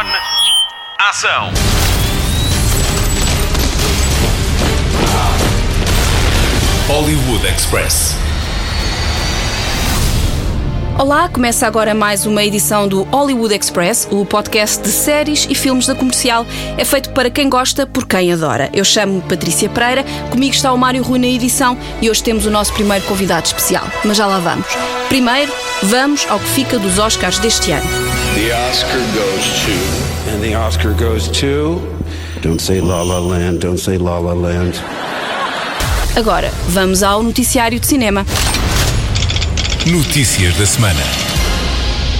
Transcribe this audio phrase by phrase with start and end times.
[0.00, 0.06] On.
[0.98, 1.50] Ação.
[6.88, 8.16] Hollywood Express.
[10.98, 15.86] Olá, começa agora mais uma edição do Hollywood Express, o podcast de séries e filmes
[15.86, 16.46] da comercial.
[16.78, 18.70] É feito para quem gosta, por quem adora.
[18.72, 22.50] Eu chamo-me Patrícia Pereira, comigo está o Mário Rui na edição e hoje temos o
[22.50, 23.84] nosso primeiro convidado especial.
[24.02, 24.66] Mas já lá vamos.
[25.10, 28.09] Primeiro, vamos ao que fica dos Oscars deste ano.
[28.34, 30.30] The Oscar goes to.
[30.30, 31.80] And the Oscar goes to.
[32.42, 34.74] Don't say La La Land, don't say La La Land.
[36.16, 38.24] Agora, vamos ao noticiário de cinema.
[39.86, 41.00] Notícias da semana.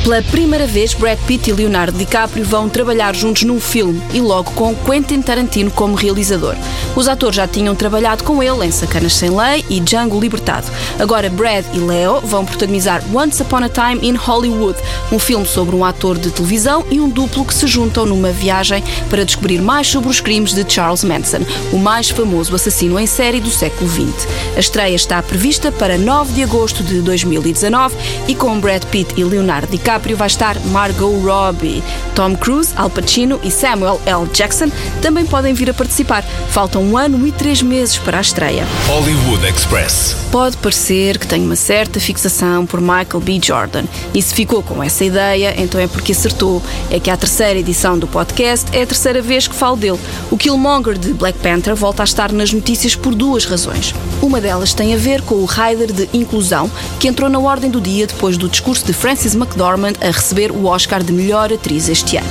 [0.02, 4.50] Pela primeira vez, Brad Pitt e Leonardo DiCaprio vão trabalhar juntos num filme e logo
[4.52, 6.56] com Quentin Tarantino como realizador.
[6.96, 10.66] Os atores já tinham trabalhado com ele em Sacanas Sem Lei e Django Libertado.
[10.98, 14.78] Agora, Brad e Leo vão protagonizar Once Upon a Time in Hollywood,
[15.12, 18.82] um filme sobre um ator de televisão e um duplo que se juntam numa viagem
[19.08, 21.40] para descobrir mais sobre os crimes de Charles Manson,
[21.72, 24.26] o mais famoso assassino em série do século XX.
[24.56, 27.96] A estreia está prevista para 9 de agosto de 2019
[28.28, 31.82] e com Brad Pitt e Leonardo DiCaprio vai estar Margot Robbie.
[32.14, 34.26] Tom Cruise, Al Pacino e Samuel L.
[34.32, 36.22] Jackson também podem vir a participar.
[36.50, 38.66] Faltam um ano e três meses para a estreia.
[38.86, 40.16] Hollywood Express.
[40.32, 43.40] Pode parecer que tenho uma certa fixação por Michael B.
[43.42, 43.84] Jordan.
[44.14, 46.62] E se ficou com essa ideia, então é porque acertou.
[46.90, 49.98] É que a terceira edição do podcast é a terceira vez que falo dele.
[50.30, 53.94] O Killmonger de Black Panther volta a estar nas notícias por duas razões.
[54.22, 57.80] Uma delas tem a ver com o rider de inclusão, que entrou na ordem do
[57.80, 62.16] dia depois do discurso de Frances McDormand a receber o Oscar de melhor atriz este
[62.16, 62.28] ano.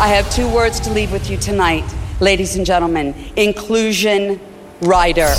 [0.00, 1.84] I have two words to leave with you tonight,
[2.22, 3.14] ladies and gentlemen.
[3.36, 4.38] Inclusion
[4.80, 5.36] rider.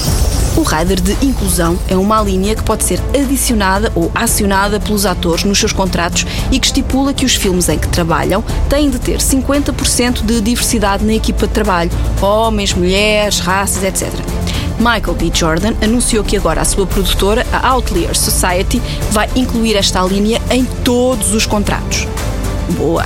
[0.55, 5.43] O rider de inclusão é uma linha que pode ser adicionada ou acionada pelos atores
[5.45, 9.17] nos seus contratos e que estipula que os filmes em que trabalham têm de ter
[9.17, 11.89] 50% de diversidade na equipa de trabalho,
[12.21, 14.13] homens, mulheres, raças, etc.
[14.77, 15.31] Michael B.
[15.33, 20.65] Jordan anunciou que agora a sua produtora, a Outlier Society, vai incluir esta linha em
[20.83, 22.05] todos os contratos.
[22.77, 23.05] Boa!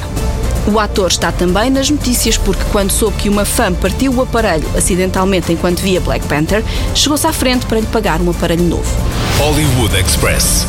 [0.67, 4.67] O ator está também nas notícias porque, quando soube que uma fã partiu o aparelho
[4.75, 6.61] acidentalmente enquanto via Black Panther,
[6.93, 8.93] chegou-se à frente para lhe pagar um aparelho novo.
[9.39, 10.67] Hollywood Express.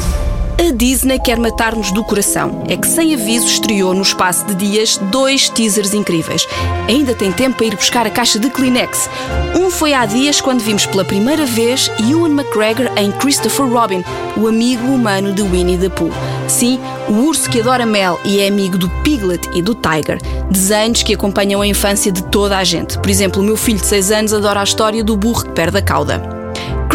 [0.60, 2.64] A Disney quer matar-nos do coração.
[2.69, 6.48] É que sem aviso estreou no espaço de dias dois teasers incríveis.
[6.88, 9.08] Ainda tem tempo para ir buscar a caixa de Kleenex.
[9.54, 14.04] Um foi há dias quando vimos pela primeira vez Ewan McGregor em Christopher Robin,
[14.36, 16.10] o amigo humano de Winnie the Pooh.
[16.48, 20.19] Sim, o urso que adora mel e é amigo do Piglet e do Tiger.
[20.50, 22.98] Desenhos que acompanham a infância de toda a gente.
[22.98, 25.78] Por exemplo, o meu filho de 6 anos adora a história do burro que perde
[25.78, 26.38] a cauda.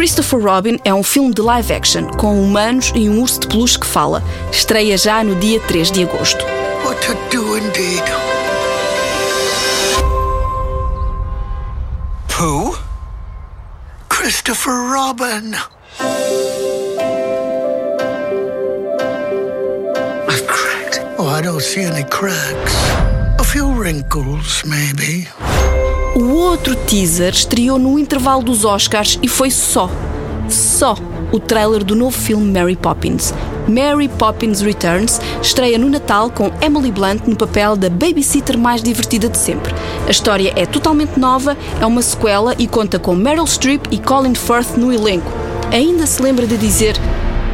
[0.03, 3.79] Christopher Robin é um filme de live action com humanos e um urso de peluche
[3.79, 4.21] que fala.
[4.51, 6.43] Estreia já no dia 3 de agosto.
[6.83, 8.03] What to do indeed.
[12.37, 12.77] Who?
[14.09, 15.55] Christopher Robin.
[20.27, 21.01] I've cracked.
[21.17, 22.75] Oh, I don't see any cracks.
[23.39, 25.29] A few wrinkles, maybe.
[26.15, 29.89] O outro teaser estreou no intervalo dos Oscars e foi só,
[30.47, 30.95] só
[31.31, 33.33] o trailer do novo filme Mary Poppins.
[33.67, 39.27] Mary Poppins Returns estreia no Natal com Emily Blunt no papel da babysitter mais divertida
[39.27, 39.73] de sempre.
[40.05, 44.35] A história é totalmente nova, é uma sequela e conta com Meryl Streep e Colin
[44.35, 45.31] Firth no elenco.
[45.71, 46.95] Ainda se lembra de dizer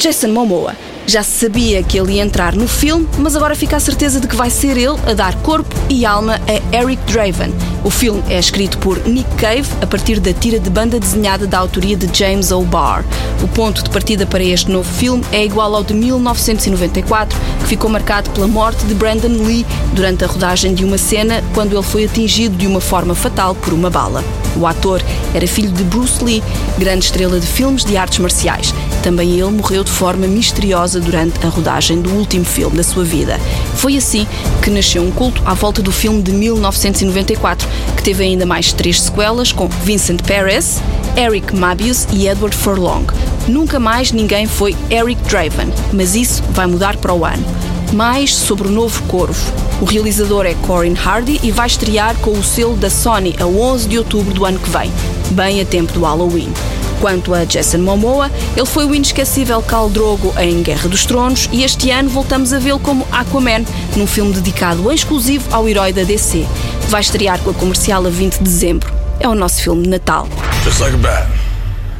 [0.00, 0.74] Jason Momoa.
[1.06, 4.28] Já se sabia que ele ia entrar no filme, mas agora fica a certeza de
[4.28, 7.52] que vai ser ele a dar corpo e alma a Eric Draven.
[7.82, 11.58] O filme é escrito por Nick Cave a partir da tira de banda desenhada da
[11.58, 13.04] autoria de James O'Barr.
[13.42, 17.90] O ponto de partida para este novo filme é igual ao de 1994, que ficou
[17.90, 22.04] marcado pela morte de Brandon Lee durante a rodagem de uma cena quando ele foi
[22.04, 24.22] atingido de uma forma fatal por uma bala.
[24.56, 25.02] O ator
[25.34, 26.42] era filho de Bruce Lee,
[26.78, 28.74] grande estrela de filmes de artes marciais.
[29.02, 33.38] Também ele morreu de forma misteriosa durante a rodagem do último filme da sua vida.
[33.76, 34.26] Foi assim
[34.62, 39.00] que nasceu um culto à volta do filme de 1994, que teve ainda mais três
[39.00, 40.80] sequelas com Vincent Perez,
[41.16, 43.06] Eric Mabius e Edward Furlong.
[43.48, 47.44] Nunca mais ninguém foi Eric Draven, mas isso vai mudar para o ano.
[47.92, 49.69] Mais sobre o novo Corvo.
[49.80, 53.88] O realizador é Corin Hardy e vai estrear com o selo da Sony a 11
[53.88, 54.92] de outubro do ano que vem,
[55.30, 56.52] bem a tempo do Halloween.
[57.00, 61.64] Quanto a Jason Momoa, ele foi o inesquecível Khal Drogo em Guerra dos Tronos e
[61.64, 63.64] este ano voltamos a vê-lo como Aquaman,
[63.96, 66.46] num filme dedicado exclusivo ao herói da DC.
[66.88, 68.92] Vai estrear com a comercial a 20 de dezembro.
[69.18, 70.28] É o nosso filme de Natal.
[70.62, 71.26] Just like a bat.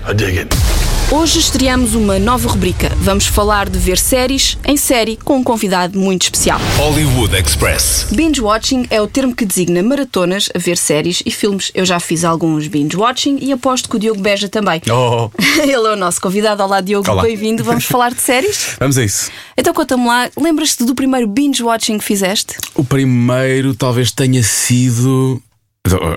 [0.07, 0.80] I dig it.
[1.13, 2.89] Hoje estreamos uma nova rubrica.
[2.99, 6.61] Vamos falar de ver séries em série com um convidado muito especial.
[6.77, 8.07] Hollywood Express.
[8.13, 11.73] Binge watching é o termo que designa maratonas a ver séries e filmes.
[11.75, 14.81] Eu já fiz alguns binge watching e aposto que o Diogo Beja também.
[14.89, 15.31] Oh,
[15.61, 16.63] Ele é o nosso convidado.
[16.63, 17.23] Olá, Diogo, Olá.
[17.23, 17.65] bem-vindo.
[17.65, 18.77] Vamos falar de séries?
[18.79, 19.33] vamos a isso.
[19.57, 22.55] Então conta-me lá, lembras-te do primeiro binge watching que fizeste?
[22.73, 25.43] O primeiro talvez tenha sido.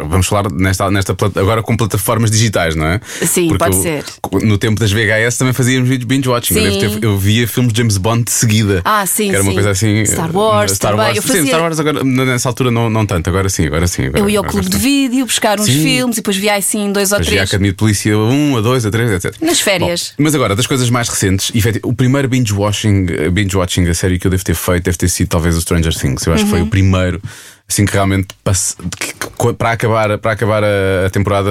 [0.09, 2.99] Vamos falar nesta, nesta agora com plataformas digitais, não é?
[3.25, 4.03] Sim, Porque pode eu- ser.
[4.45, 6.53] No tempo das VHS também fazíamos vídeos binge watching.
[6.55, 8.81] Eu, ter- eu via filmes de James Bond de seguida.
[8.83, 9.55] Ah, sim, Que era uma sim.
[9.55, 10.05] coisa assim.
[10.05, 11.05] Star Wars Star também.
[11.07, 11.15] Wars.
[11.17, 13.29] Eu Sim, fazia- Star Wars agora, nessa altura não, não tanto.
[13.29, 14.07] Agora sim, agora sim.
[14.07, 15.81] Agora, Eu ia ao clube de vídeo buscar uns Sim.
[15.81, 17.49] filmes e depois via assim dois ou Depois via a três.
[17.51, 19.41] Academia de Polícia 1, a 2, a 3, etc.
[19.41, 20.13] Nas férias.
[20.17, 21.51] Bom, mas agora, das coisas mais recentes,
[21.83, 24.97] o primeiro binge watching, eh, binge watching a série que eu devo ter feito deve
[24.97, 26.25] ter sido talvez o Stranger Things.
[26.27, 26.57] Eu acho que Uhum.
[26.57, 27.21] foi o primeiro,
[27.67, 29.13] assim que realmente passe- que-
[29.57, 31.49] para acabar, para acabar a, temporada,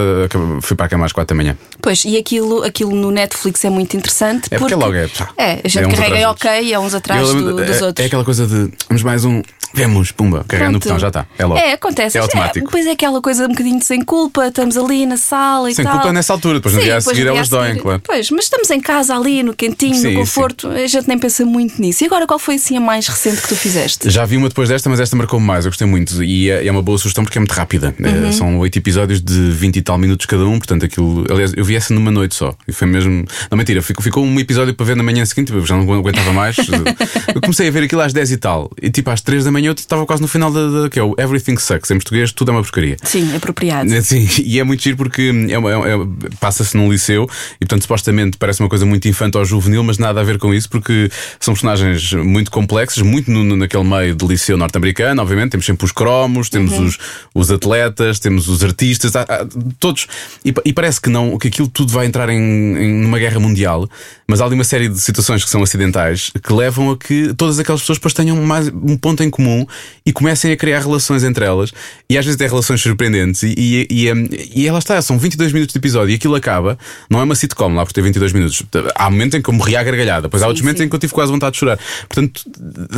[0.63, 1.57] fui para a cama às 4 da manhã.
[1.81, 4.49] Pois, e aquilo, aquilo no Netflix é muito interessante.
[4.51, 7.21] É porque logo é, pá, É, a gente é carrega dos ok, é uns atrás
[7.29, 8.05] Eu do- dos é, outros.
[8.05, 9.43] é aquela coisa de vamos mais um,
[9.75, 10.85] vemos, pumba, carregar no Pronto.
[10.85, 11.27] botão, já está.
[11.37, 11.59] É logo.
[11.61, 12.17] É, acontece.
[12.17, 12.67] É automático.
[12.67, 15.85] depois é aquela coisa um bocadinho de sem culpa, estamos ali na sala e Sem
[15.85, 15.95] tal.
[15.95, 18.01] culpa nessa altura, depois no Sim, dia a seguir no elas doem, claro.
[18.05, 21.45] Pois, mas estamos em casa ali, no quentinho, Sim, no conforto, a gente nem pensa
[21.45, 22.05] muito nisso.
[22.05, 24.09] E agora qual foi assim a mais recente que tu fizeste?
[24.09, 25.65] Já vi uma depois desta, mas esta marcou-me mais.
[25.67, 26.02] Eu gostei muito.
[26.23, 27.95] E é, é uma boa sugestão porque é muito rápida.
[28.01, 28.33] Eh, Uhum.
[28.33, 30.59] são oito episódios de 20 e tal minutos cada um.
[30.59, 31.25] Portanto, aquilo.
[31.31, 32.55] Aliás, eu vi essa numa noite só.
[32.67, 33.25] E foi mesmo.
[33.51, 35.53] Não, mentira, ficou, ficou um episódio para ver na manhã seguinte.
[35.53, 36.57] Eu já não aguentava mais.
[37.35, 38.71] eu comecei a ver aquilo às 10 e tal.
[38.81, 41.03] E tipo, às 3 da manhã eu estava quase no final da, da- que é
[41.03, 41.91] o Everything Sucks.
[41.91, 42.97] Em português, tudo é uma porcaria.
[43.03, 43.93] Sim, apropriado.
[43.93, 46.09] É, Sim, e é muito giro porque é é uma-
[46.41, 50.21] passa-se num liceu e, portanto, supostamente parece uma coisa muito infantil ou juvenil, mas nada
[50.21, 51.11] a ver com isso porque
[51.41, 55.51] são personagens muito complexos, muito no- no- naquele meio de liceu norte-americano, obviamente.
[55.53, 56.99] Temos sempre os cromos, temos os,
[57.35, 59.47] os atletas, temos os artistas, há- há
[59.79, 60.07] todos.
[60.45, 63.89] E, e parece que não, que aquilo tudo vai entrar em, em numa guerra mundial,
[64.27, 67.59] mas há ali uma série de situações que são acidentais que levam a que todas
[67.59, 69.67] aquelas pessoas depois tenham mais um ponto em comum
[70.07, 71.73] e comecem a criar relações entre elas.
[72.09, 73.43] E às vezes têm relações surpreendentes.
[73.43, 76.79] E, e, e, e ela está, são 22 minutos de episódio e aquilo acaba.
[77.11, 78.63] Não é uma sitcom lá por ter 22 minutos.
[78.95, 80.99] Há momentos em que eu morri à gargalhada, depois há outros momentos em que eu
[80.99, 81.79] tive quase vontade de chorar.
[82.09, 82.43] Portanto,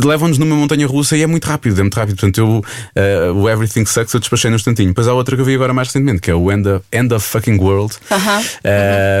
[0.03, 2.15] levam-nos numa montanha russa e é muito rápido, é muito rápido.
[2.15, 2.63] Portanto, eu,
[2.95, 4.89] eh, o Everything Sucks eu despachei num instantinho.
[4.89, 7.13] Depois há outra que eu vi agora mais recentemente, que é o End of, End
[7.13, 7.95] of Fucking World.
[8.11, 8.41] Aham.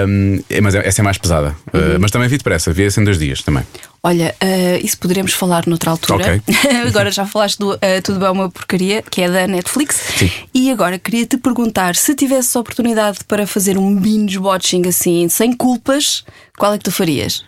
[0.07, 1.55] Hum, é, mas é- essa é mais pesada.
[1.67, 3.63] Uh, mas também vi depressa, vi essa em dois dias também.
[4.05, 6.15] Olha, eh, isso poderemos falar noutra altura.
[6.37, 6.41] Ok.
[6.87, 9.95] agora já falaste do eh, Tudo Bem é uma Porcaria, que é da Netflix.
[9.95, 10.31] Sim.
[10.53, 15.27] E agora queria te perguntar: se tivesse a oportunidade para fazer um binge watching assim,
[15.27, 16.23] sem culpas,
[16.55, 17.43] qual é que tu farias?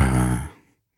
[0.00, 0.53] O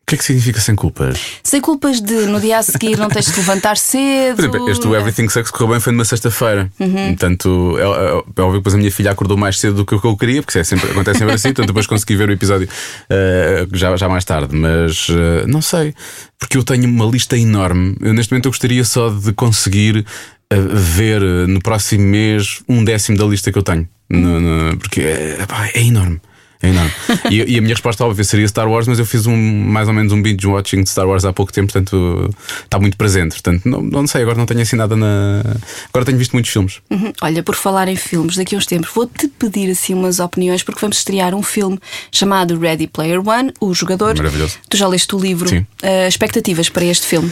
[0.07, 1.19] que é que significa sem culpas?
[1.43, 4.37] Sem culpas de no dia a seguir não tens de levantar cedo.
[4.37, 6.71] Por exemplo, este Everything Sucks correu bem foi numa sexta-feira.
[6.79, 7.07] Uhum.
[7.09, 9.93] Portanto, é, é, é óbvio que depois a minha filha acordou mais cedo do que
[9.93, 11.49] eu queria, porque é sempre, acontece sempre assim.
[11.49, 12.69] Portanto, depois consegui ver o episódio
[13.09, 14.55] eh, já, já mais tarde.
[14.55, 15.93] Mas eh, não sei,
[16.39, 17.97] porque eu tenho uma lista enorme.
[17.99, 20.05] Eu, neste momento eu gostaria só de conseguir
[20.49, 23.85] eh, ver no próximo mês um décimo da lista que eu tenho.
[24.09, 25.37] No- no- porque é,
[25.73, 26.21] é enorme.
[26.61, 26.91] É enorme.
[27.29, 29.93] e, e a minha resposta óbvia seria Star Wars, mas eu fiz um, mais ou
[29.93, 32.29] menos um binge watching de Star Wars há pouco tempo, portanto
[32.63, 33.33] está muito presente.
[33.33, 35.41] Portanto, não, não sei, agora não tenho assim nada na.
[35.89, 36.79] Agora tenho visto muitos filmes.
[36.89, 37.13] Uhum.
[37.21, 40.81] Olha, por falar em filmes, daqui a uns tempos vou-te pedir assim umas opiniões, porque
[40.81, 41.79] vamos estrear um filme
[42.11, 44.15] chamado Ready Player One, o jogador.
[44.17, 44.57] Maravilhoso.
[44.69, 45.47] Tu já leste o livro.
[45.47, 45.65] Sim.
[45.81, 47.31] Eh, expectativas para este filme?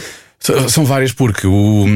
[0.68, 1.86] São várias porque o,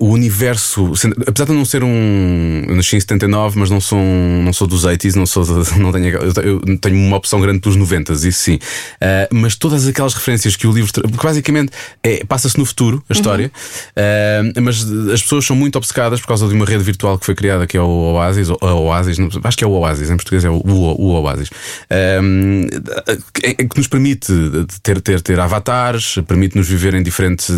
[0.00, 0.92] o universo,
[1.26, 2.64] apesar de não ser um.
[2.66, 5.44] Eu nasci em 79, mas não sou, não sou dos 80s, não, sou,
[5.76, 8.58] não tenho, eu te- eu tenho uma opção grande pelos 90s, isso sim.
[9.00, 10.90] Ah, mas todas aquelas referências que o livro.
[10.92, 11.70] Porque basicamente
[12.02, 13.50] é, passa-se no futuro a história,
[13.94, 17.34] Ah, mas as pessoas são muito obcecadas por causa de uma rede virtual que foi
[17.34, 20.44] criada, que é o Oasis, ou a Oasis, acho que é o Oasis, em português
[20.46, 21.50] é o, o, o Oasis,
[21.90, 22.20] Ah,
[23.34, 24.32] que, que nos permite
[24.82, 27.48] ter, ter, ter avatares, permite-nos viver em diferentes.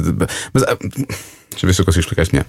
[0.52, 2.46] Mas ah, deixa eu ver se eu consigo explicar isto melhor.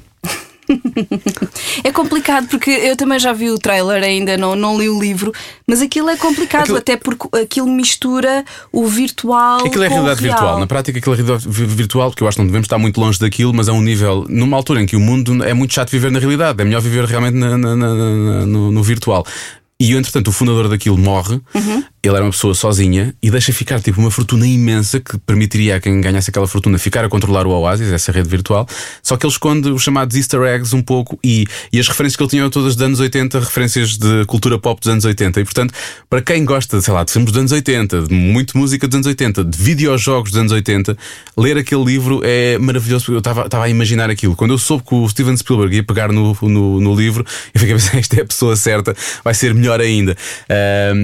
[1.83, 5.33] É complicado porque eu também já vi o trailer, ainda não, não li o livro,
[5.67, 9.65] mas aquilo é complicado, Aquilo- até porque aquilo mistura o virtual.
[9.65, 10.37] Aquilo é realidade real.
[10.37, 10.59] virtual.
[10.59, 13.01] Na prática, aquilo é realidade vi- virtual, porque eu acho que não devemos estar muito
[13.01, 15.89] longe daquilo, mas é um nível, numa altura em que o mundo é muito chato
[15.89, 19.25] viver na realidade, é melhor viver realmente na- na- na- no, no virtual.
[19.79, 21.41] E entretanto, o fundador daquilo morre,
[22.03, 25.79] ele era uma pessoa sozinha e deixa ficar tipo uma fortuna imensa que permitiria a
[25.79, 28.67] quem ganhasse aquela fortuna ficar a controlar o Oasis, essa rede virtual.
[29.03, 32.23] Só que ele esconde os chamados Easter eggs um pouco e, e as referências que
[32.23, 35.41] ele tinha todas dos anos 80, referências de cultura pop dos anos 80.
[35.41, 35.73] E portanto,
[36.09, 39.07] para quem gosta, sei lá, de filmes dos anos 80, de muito música dos anos
[39.07, 40.97] 80, de videojogos dos anos 80,
[41.37, 44.35] ler aquele livro é maravilhoso eu estava a imaginar aquilo.
[44.35, 47.75] Quando eu soube que o Steven Spielberg ia pegar no, no, no livro, eu fiquei
[47.75, 50.15] a pensar, esta é a pessoa certa, vai ser melhor ainda.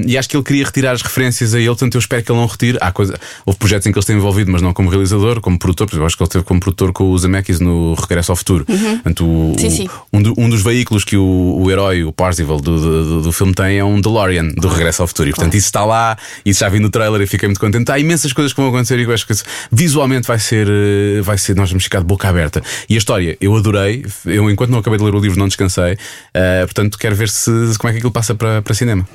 [0.05, 2.39] E acho que ele queria retirar as referências a ele, portanto eu espero que ele
[2.39, 2.77] não retire.
[2.81, 5.87] Há coisa, houve projetos em que ele esteve envolvido, mas não como realizador, como produtor,
[5.87, 8.65] porque eu acho que ele esteve como produtor com os Zemeckis no Regresso ao Futuro.
[8.65, 9.89] Portanto, o- Sim, o- sim.
[10.13, 13.53] Um, do- um dos veículos que o, o herói, o Parzival do, do, do filme
[13.53, 15.29] tem é um DeLorean do Regresso ao Futuro.
[15.29, 17.91] E portanto isso está lá, isso já vi no trailer e fiquei muito contente.
[17.91, 19.33] Há imensas coisas que vão acontecer e eu acho que
[19.71, 22.61] visualmente vai ser, eh, vai ser, nós vamos ficar de boca aberta.
[22.89, 25.97] E a história, eu adorei, eu enquanto não acabei de ler o livro não descansei,
[26.33, 29.07] eh, portanto quero ver se como é que aquilo passa para, para cinema.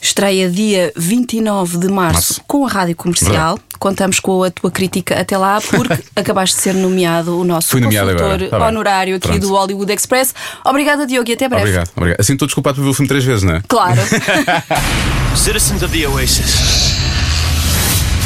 [0.00, 2.40] Estreia dia 29 de março, Março.
[2.46, 3.58] com a Rádio Comercial.
[3.78, 7.82] Contamos com a tua crítica até lá, porque acabaste de ser nomeado o nosso Fui
[7.82, 8.48] consultor.
[8.48, 9.40] Tá honorário aqui Pronto.
[9.40, 10.34] do Hollywood Express.
[10.64, 11.64] Obrigada, Diogo, e até breve.
[11.64, 12.20] Obrigado, obrigado.
[12.20, 13.62] Assim estou desculpado por ver o filme três vezes, não é?
[13.68, 14.00] Claro.
[15.36, 16.54] Citizens of the Oasis.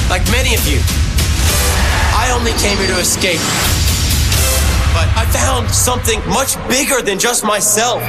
[0.08, 0.80] Like many of you,
[2.14, 3.40] I only came here to escape.
[4.92, 8.02] But I found something much bigger than just myself.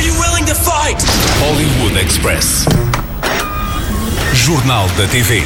[0.00, 0.96] Are you willing to fight?
[1.40, 2.64] Hollywood Express.
[4.32, 5.42] Jornal da TV.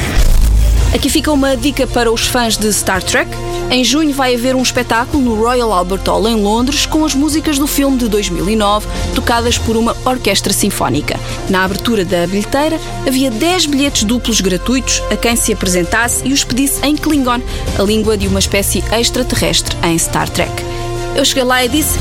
[0.93, 3.29] Aqui fica uma dica para os fãs de Star Trek.
[3.69, 7.59] Em junho vai haver um espetáculo no Royal Albert Hall em Londres com as músicas
[7.59, 11.19] do filme de 2009, tocadas por uma orquestra sinfónica.
[11.49, 16.45] Na abertura da bilheteira havia 10 bilhetes duplos gratuitos a quem se apresentasse e os
[16.45, 17.41] pedisse em Klingon,
[17.77, 20.63] a língua de uma espécie extraterrestre em Star Trek.
[21.13, 21.99] Eu cheguei lá e disse: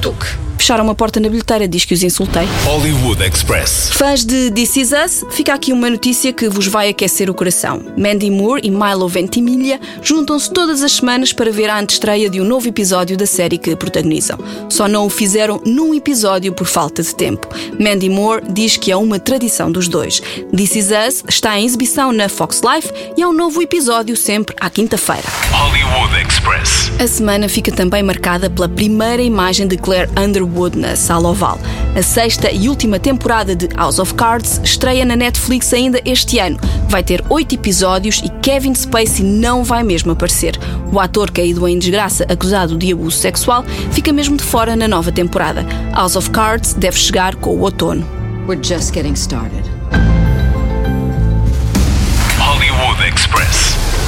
[0.00, 0.49] Tuk.
[0.60, 2.46] Fecharam uma porta na bilheteira, diz que os insultei.
[2.66, 3.92] Hollywood Express.
[3.94, 7.82] Fãs de This Is Us, fica aqui uma notícia que vos vai aquecer o coração.
[7.96, 12.44] Mandy Moore e Milo Ventimiglia juntam-se todas as semanas para ver a antestreia de um
[12.44, 14.38] novo episódio da série que protagonizam.
[14.68, 17.48] Só não o fizeram num episódio por falta de tempo.
[17.80, 20.20] Mandy Moore diz que é uma tradição dos dois.
[20.54, 24.54] This Is Us está em exibição na Fox Life e há um novo episódio sempre
[24.60, 25.24] à quinta-feira.
[25.52, 26.92] Hollywood Express.
[27.02, 31.58] A semana fica também marcada pela primeira imagem de Claire Underwood na Sala Oval.
[31.96, 36.58] A sexta e última temporada de House of Cards estreia na Netflix ainda este ano.
[36.88, 40.58] Vai ter oito episódios e Kevin Spacey não vai mesmo aparecer.
[40.92, 45.12] O ator caído em desgraça acusado de abuso sexual fica mesmo de fora na nova
[45.12, 45.64] temporada.
[45.94, 48.04] House of Cards deve chegar com o outono.
[48.46, 49.69] We're just getting started.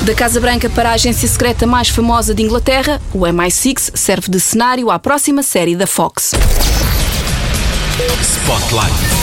[0.04, 4.40] Da Casa Branca para a agência secreta mais famosa de Inglaterra, o MI6 serve de
[4.40, 6.32] cenário à próxima série da Fox.
[8.20, 9.21] Spotlight.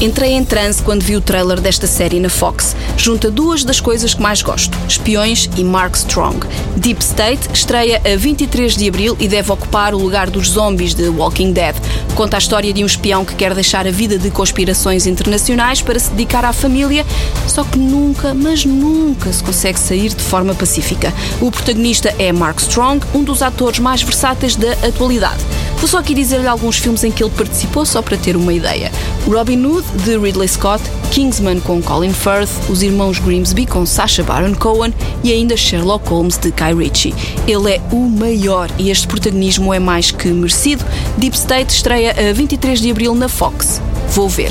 [0.00, 2.74] Entrei em transe quando vi o trailer desta série na Fox.
[2.96, 6.38] Junta duas das coisas que mais gosto: espiões e Mark Strong.
[6.78, 11.06] Deep State estreia a 23 de abril e deve ocupar o lugar dos zombies de
[11.10, 11.76] Walking Dead.
[12.14, 15.98] Conta a história de um espião que quer deixar a vida de conspirações internacionais para
[15.98, 17.04] se dedicar à família,
[17.46, 21.12] só que nunca, mas nunca se consegue sair de forma pacífica.
[21.42, 25.44] O protagonista é Mark Strong, um dos atores mais versáteis da atualidade.
[25.76, 28.90] Vou só aqui dizer-lhe alguns filmes em que ele participou, só para ter uma ideia.
[29.26, 34.54] Robin Hood, de Ridley Scott, Kingsman com Colin Firth, Os Irmãos Grimsby com Sacha Baron
[34.54, 37.14] Cohen e ainda Sherlock Holmes de Guy Ritchie.
[37.46, 40.84] Ele é o maior e este protagonismo é mais que merecido.
[41.18, 43.80] Deep State estreia a 23 de abril na Fox.
[44.10, 44.50] Vou ver.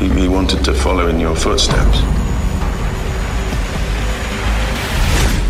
[0.00, 2.21] He wanted to follow in your footsteps.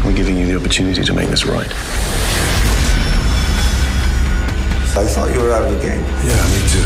[0.04, 1.70] We're giving you the opportunity to make this right.
[4.94, 6.00] I thought you were out of the game.
[6.00, 6.84] Yeah, me too.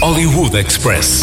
[0.00, 1.22] Hollywood Express.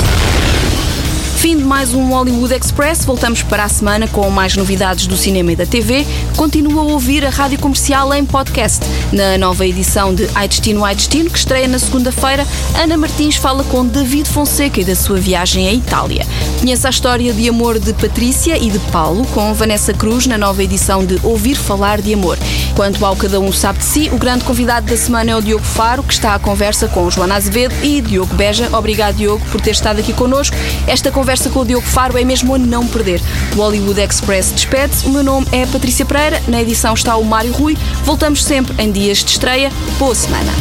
[1.36, 3.06] Fim de mais um Hollywood Express.
[3.06, 6.06] Voltamos para a semana com mais novidades do cinema e da TV.
[6.36, 8.84] Continua a ouvir a rádio comercial em podcast.
[9.12, 12.48] Na nova edição de Ai Destino, Ai Destino, que estreia na segunda-feira,
[12.82, 16.26] Ana Martins fala com David Fonseca e da sua viagem à Itália.
[16.60, 20.64] Conheça a história de amor de Patrícia e de Paulo com Vanessa Cruz na nova
[20.64, 22.40] edição de Ouvir Falar de Amor.
[22.76, 25.64] Quanto ao Cada Um Sabe de Si, o grande convidado da semana é o Diogo
[25.64, 28.70] Faro, que está à conversa com Joana Azevedo e Diogo Beja.
[28.76, 30.56] Obrigado, Diogo, por ter estado aqui connosco.
[30.88, 33.22] Esta conversa com o Diogo Faro é mesmo a não perder.
[33.56, 35.06] O Hollywood Express despede-se.
[35.06, 37.78] O meu nome é Patrícia Pereira, na edição está o Mário Rui.
[38.04, 39.70] Voltamos sempre em dias de estreia.
[40.00, 40.54] Boa semana.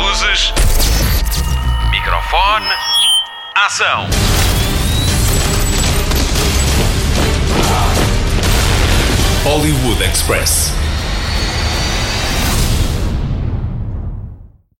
[0.00, 0.54] Luzes.
[1.90, 2.66] Microfone.
[3.54, 4.06] Ação.
[9.44, 10.85] Hollywood Express.